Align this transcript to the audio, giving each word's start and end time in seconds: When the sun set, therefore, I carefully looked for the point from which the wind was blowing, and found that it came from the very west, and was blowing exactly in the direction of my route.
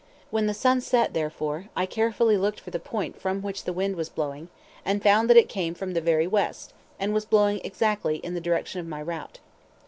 When 0.31 0.47
the 0.47 0.55
sun 0.55 0.81
set, 0.81 1.13
therefore, 1.13 1.69
I 1.75 1.85
carefully 1.85 2.35
looked 2.35 2.59
for 2.59 2.71
the 2.71 2.79
point 2.79 3.21
from 3.21 3.43
which 3.43 3.65
the 3.65 3.71
wind 3.71 3.95
was 3.95 4.09
blowing, 4.09 4.47
and 4.83 5.03
found 5.03 5.29
that 5.29 5.37
it 5.37 5.47
came 5.47 5.75
from 5.75 5.93
the 5.93 6.01
very 6.01 6.25
west, 6.25 6.73
and 6.99 7.13
was 7.13 7.23
blowing 7.23 7.61
exactly 7.63 8.15
in 8.17 8.33
the 8.33 8.41
direction 8.41 8.79
of 8.79 8.87
my 8.87 9.03
route. 9.03 9.37